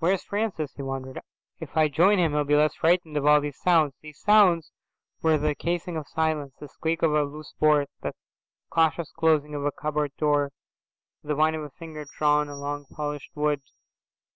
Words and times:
"Where's 0.00 0.22
Francis?"' 0.22 0.74
he 0.76 0.82
wondered. 0.82 1.18
"If 1.58 1.78
I 1.78 1.88
join 1.88 2.18
him 2.18 2.32
he'll 2.32 2.44
be 2.44 2.54
less 2.54 2.74
frightened 2.74 3.16
of 3.16 3.24
all 3.24 3.40
these 3.40 3.58
sounds." 3.58 3.94
"These 4.02 4.20
sounds" 4.20 4.70
were 5.22 5.38
the 5.38 5.54
casing 5.54 5.96
of 5.96 6.06
silence: 6.08 6.52
the 6.60 6.68
squeak 6.68 7.00
of 7.00 7.14
a 7.14 7.22
loose 7.22 7.54
board, 7.58 7.88
the 8.02 8.12
cautious 8.68 9.10
closing 9.12 9.54
of 9.54 9.64
a 9.64 9.72
cupboard 9.72 10.12
door, 10.18 10.50
the 11.24 11.36
whine 11.36 11.54
of 11.54 11.62
a 11.62 11.70
finger 11.70 12.04
drawn 12.04 12.50
along 12.50 12.84
polished 12.94 13.34
wood. 13.34 13.62